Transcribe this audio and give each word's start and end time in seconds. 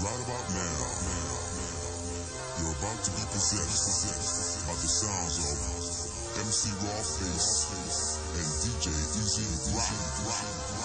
Right 0.00 0.16
about 0.16 0.48
now, 0.56 0.80
you're 2.56 2.72
about 2.72 3.04
to 3.04 3.10
be 3.12 3.24
possessed 3.36 4.64
by 4.64 4.72
the 4.72 4.88
sounds 4.88 5.36
of 5.44 6.40
MC 6.40 6.72
Raw 6.80 7.04
Face 7.04 8.16
and 8.32 8.48
DJ 8.64 8.88
Easy 8.96 9.76
Rock. 9.76 10.79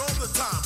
All 0.00 0.14
the 0.20 0.28
time. 0.38 0.65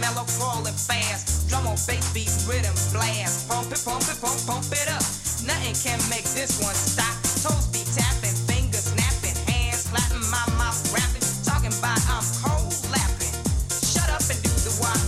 mellow, 0.00 0.24
crawling 0.38 0.74
fast. 0.74 1.48
Drum 1.48 1.66
on 1.66 1.76
bass 1.86 2.06
beats, 2.14 2.46
rhythm 2.46 2.74
blast. 2.92 3.48
Pump 3.48 3.70
it, 3.70 3.82
pump 3.84 4.06
it, 4.06 4.18
pump, 4.20 4.38
pump 4.46 4.66
it 4.72 4.88
up. 4.88 5.04
Nothing 5.46 5.76
can 5.78 6.00
make 6.10 6.26
this 6.34 6.58
one 6.62 6.74
stop. 6.74 7.14
Toes 7.42 7.66
be 7.70 7.82
tapping, 7.94 8.34
fingers 8.50 8.90
snapping, 8.90 9.36
hands 9.46 9.86
clapping, 9.90 10.24
my 10.30 10.44
mouth 10.58 10.78
rapping. 10.90 11.24
Talking 11.44 11.74
about 11.78 12.00
I'm 12.10 12.24
cold 12.42 12.74
lapping. 12.90 13.34
Shut 13.70 14.08
up 14.10 14.24
and 14.26 14.40
do 14.42 14.52
the 14.66 14.74
walk. 14.82 15.02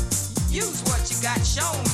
Use 0.51 0.83
what 0.87 1.03
you 1.11 1.17
got 1.23 1.41
shown. 1.45 1.90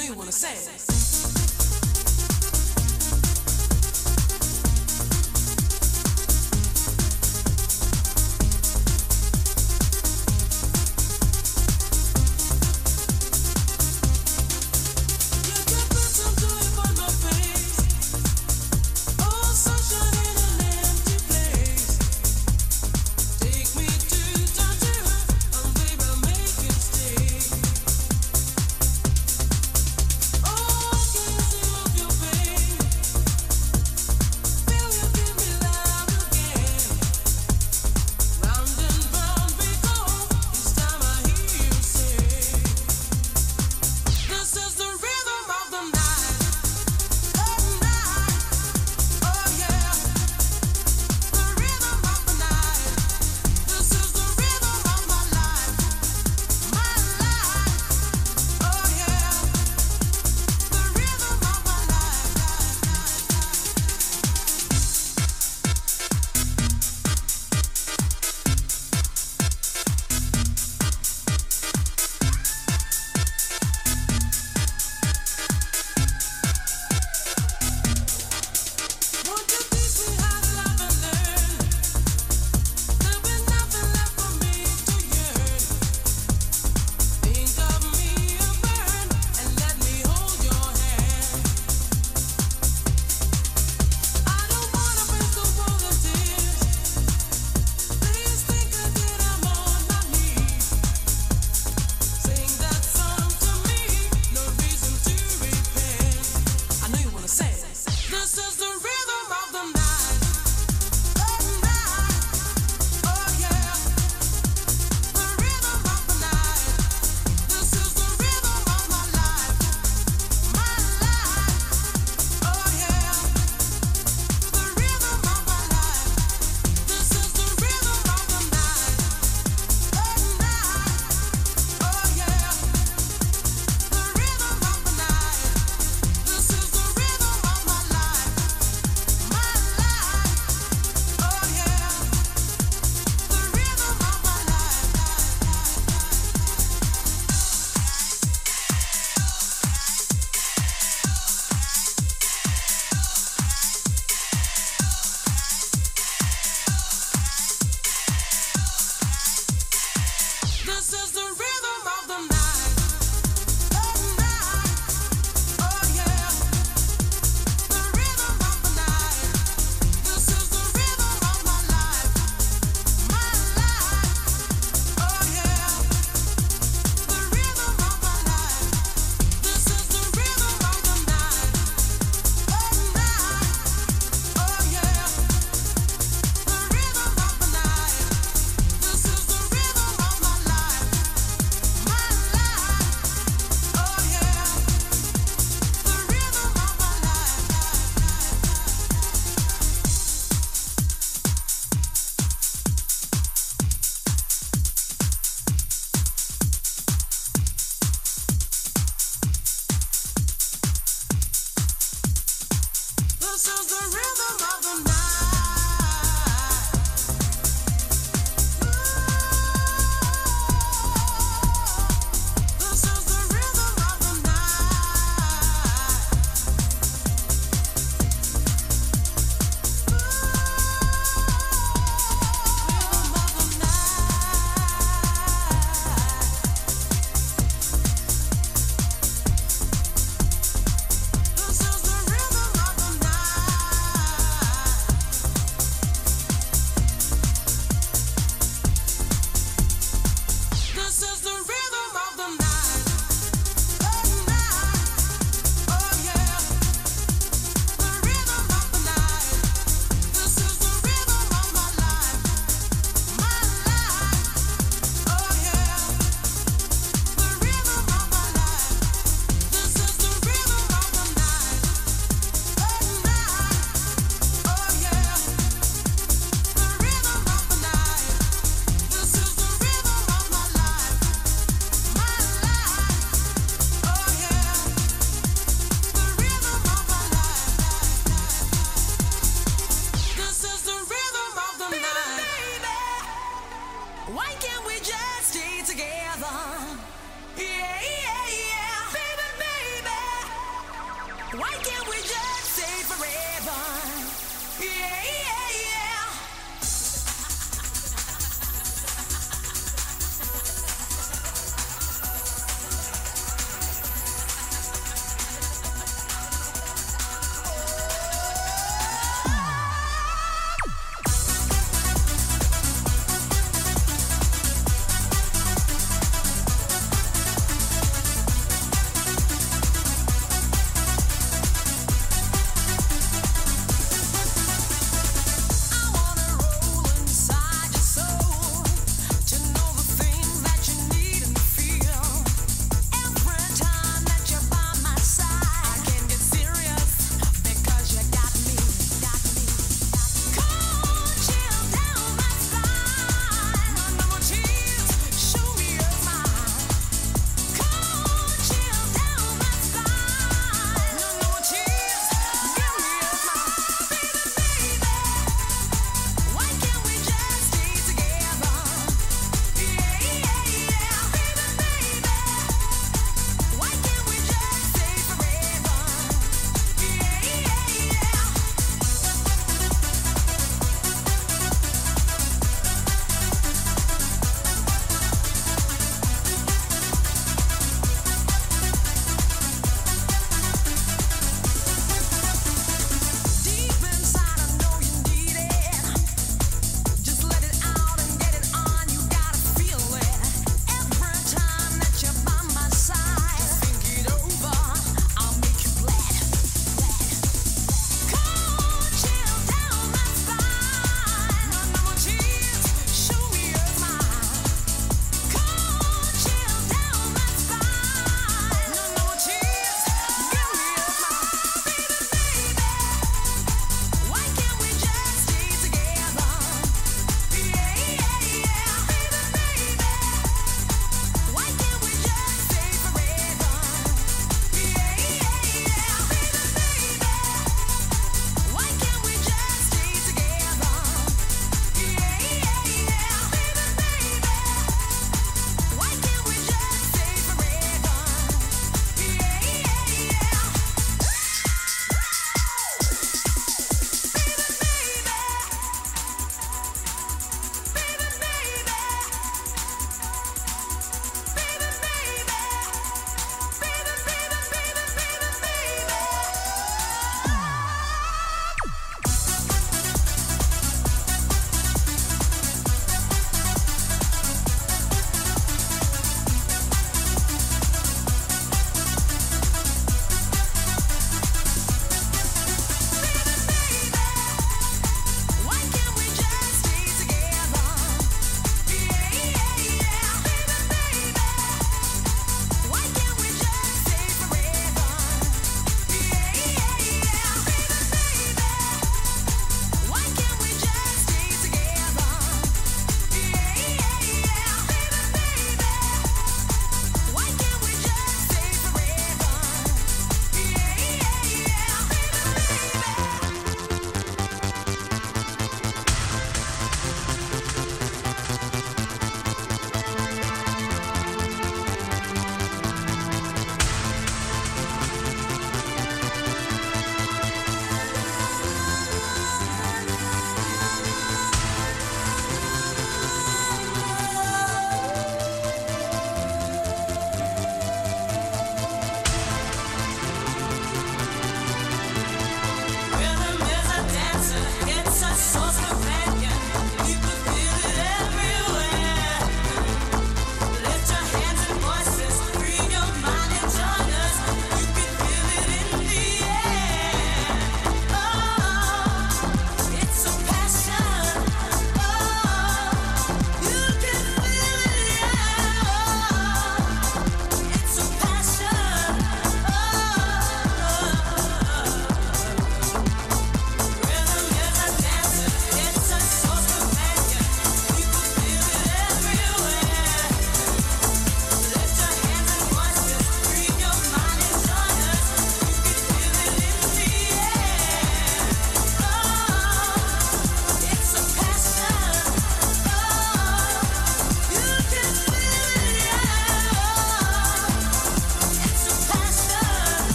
Know 0.00 0.06
you 0.06 0.14
wanna 0.14 0.32
say 0.32 0.52
it. 0.52 0.79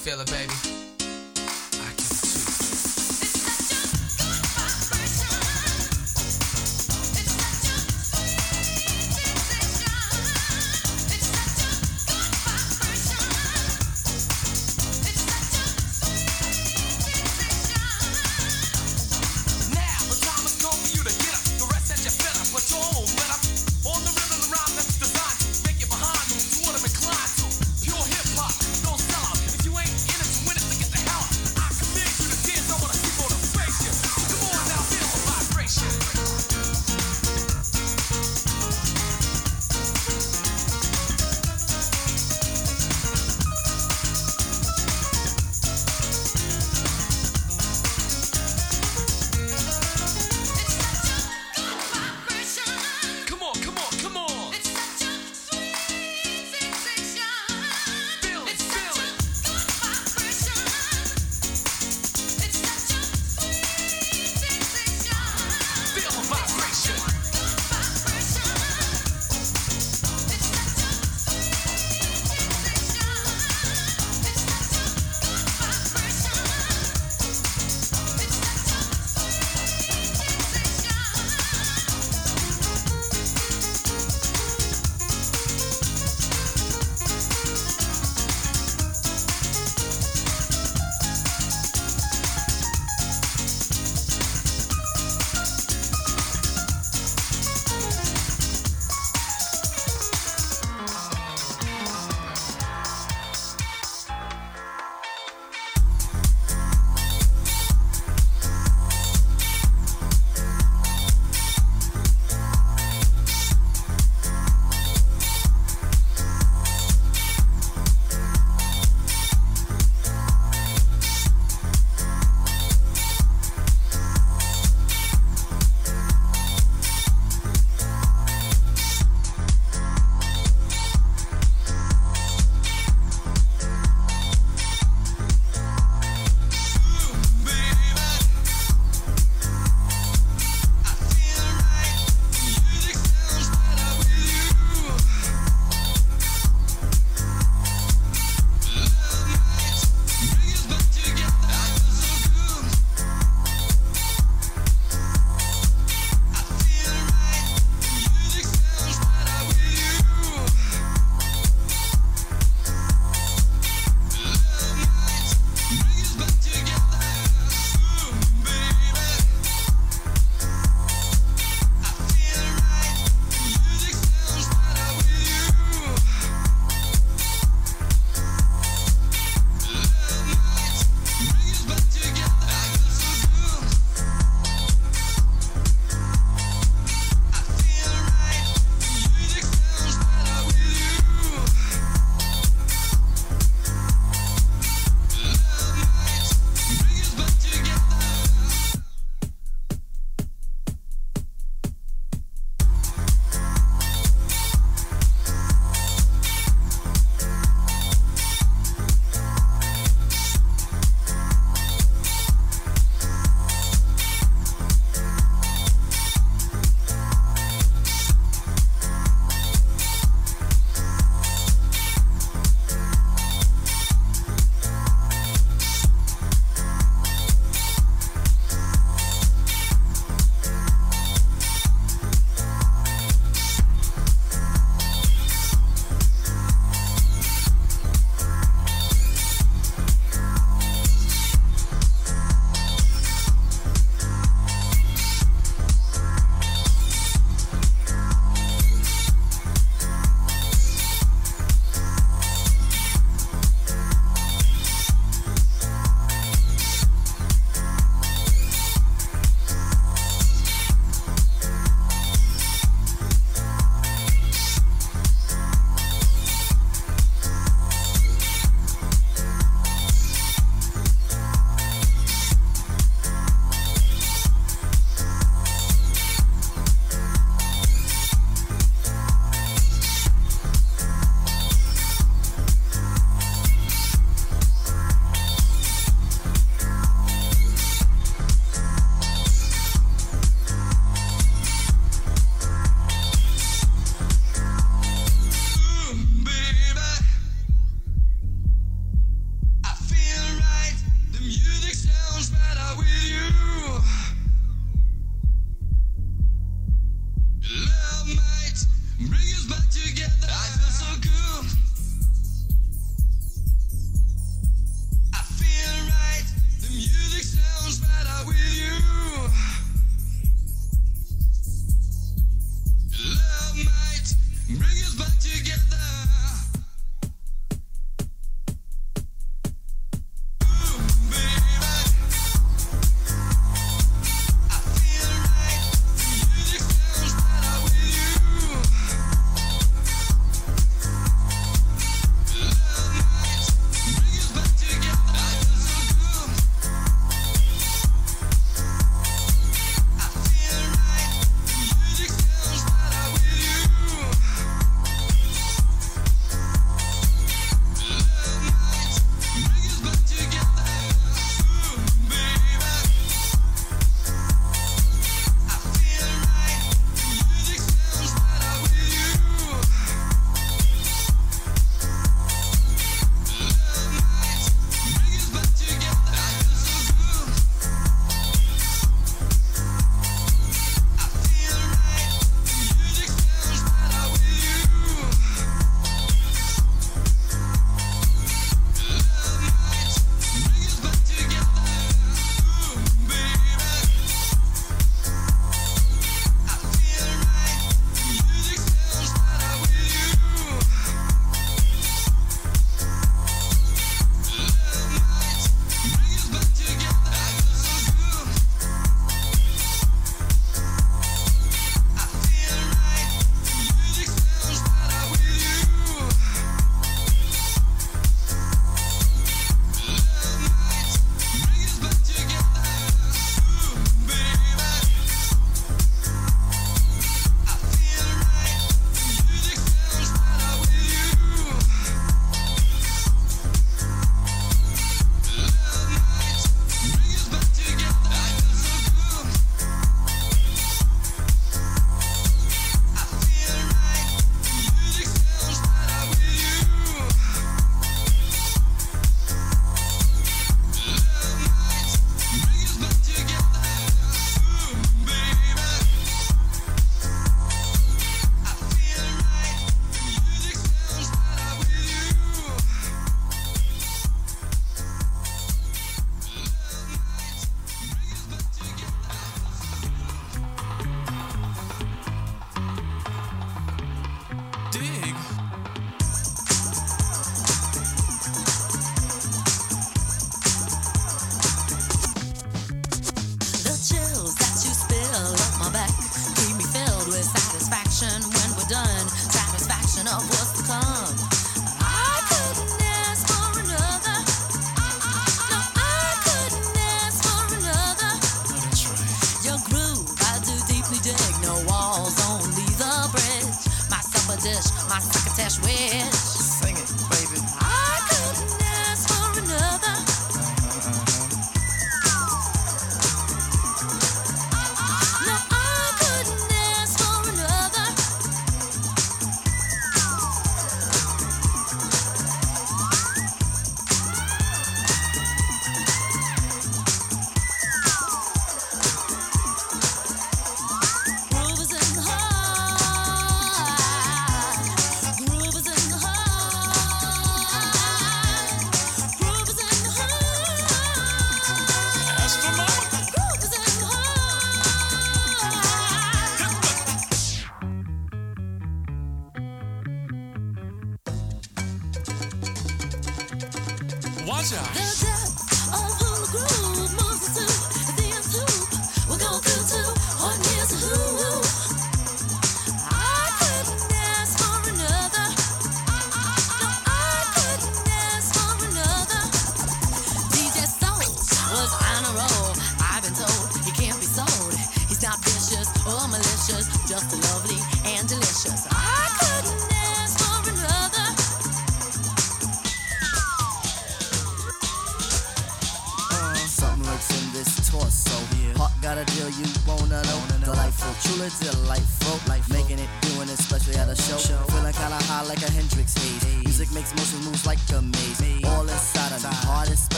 Feel 0.00 0.18
it, 0.18 0.30
baby? 0.30 0.79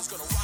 Is 0.00 0.08
gonna 0.08 0.22
rock 0.34 0.41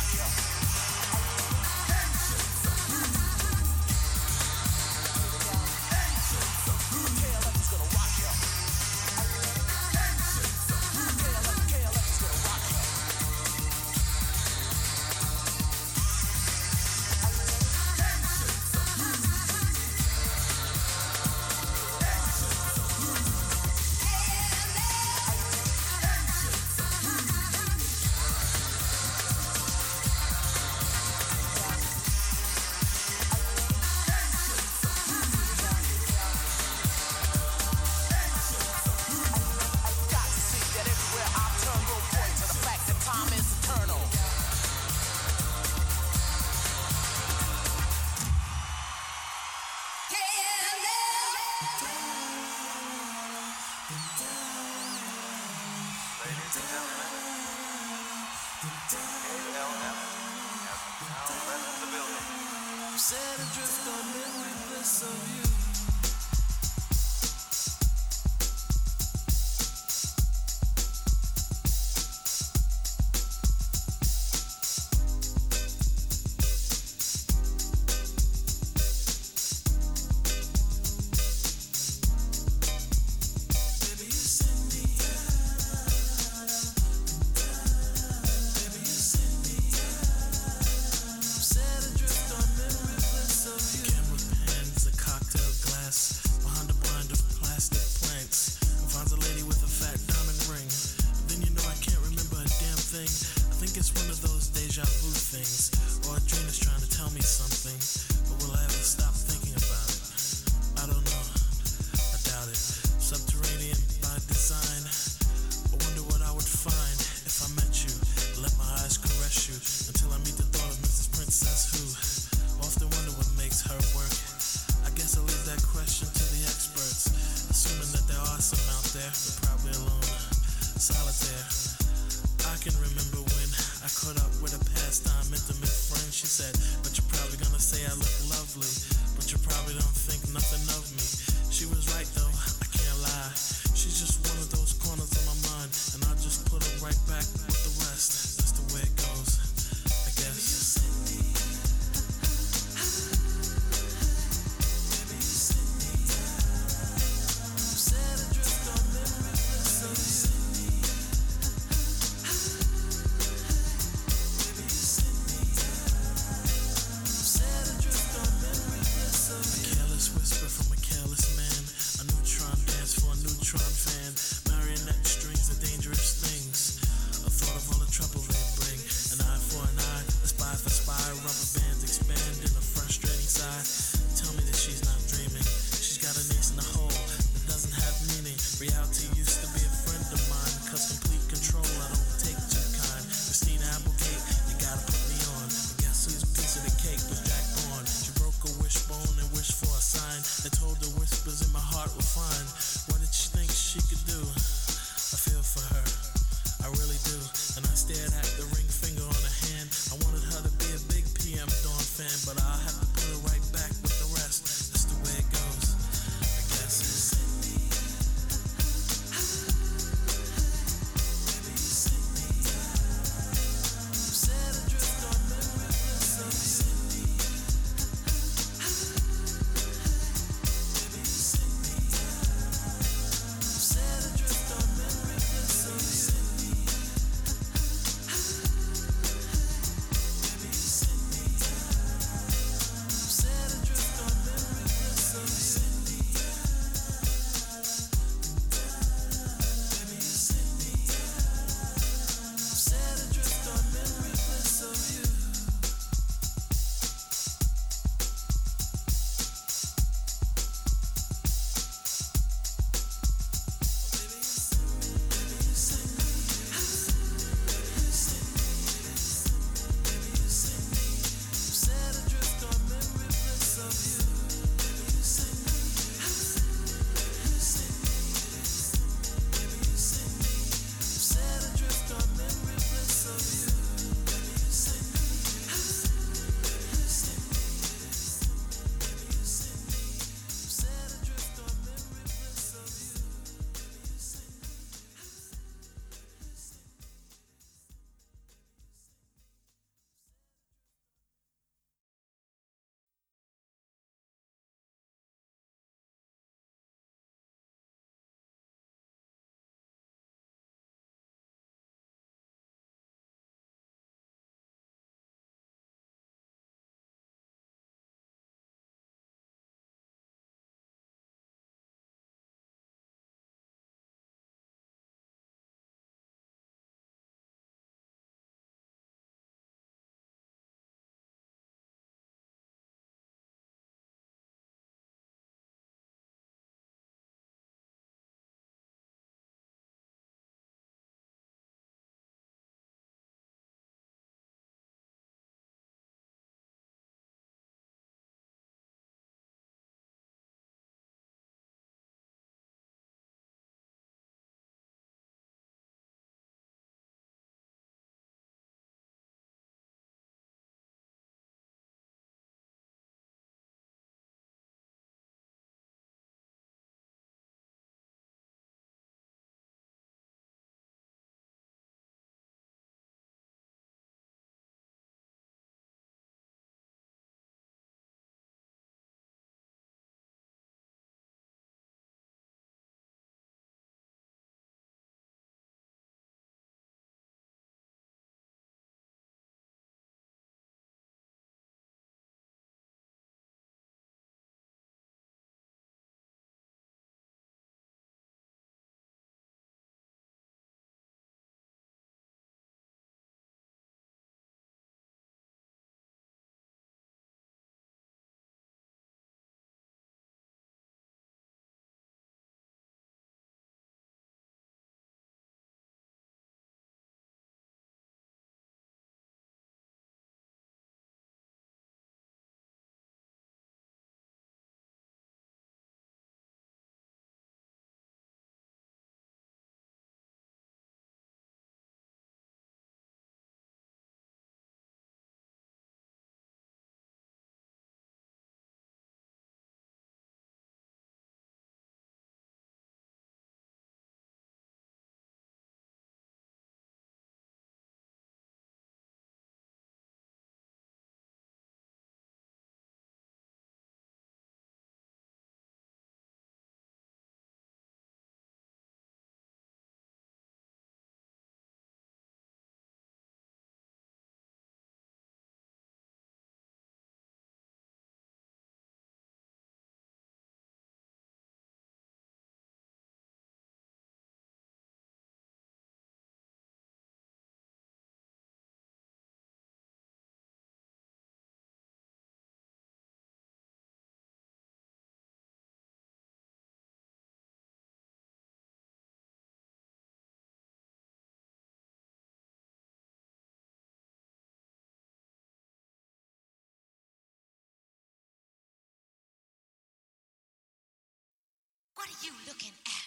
looking 502.38 502.52
at? 502.66 502.77